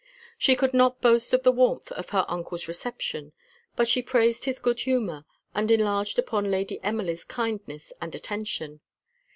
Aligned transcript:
She 0.35 0.55
could 0.55 0.73
not 0.73 0.99
boast 0.99 1.31
of 1.31 1.43
the 1.43 1.51
warmth 1.51 1.91
of 1.91 2.09
her 2.09 2.25
uncle's 2.27 2.67
reception, 2.67 3.33
but 3.75 3.87
she 3.87 4.01
praised 4.01 4.45
his 4.45 4.57
good 4.57 4.79
humour, 4.79 5.25
and 5.53 5.69
enlarged 5.69 6.17
upon 6.17 6.49
Lady 6.49 6.83
Emily's 6.83 7.23
kindness 7.23 7.93
and 8.01 8.15
attention. 8.15 8.81